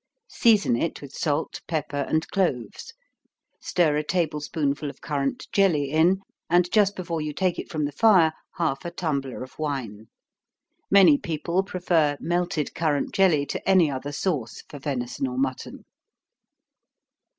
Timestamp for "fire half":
7.91-8.83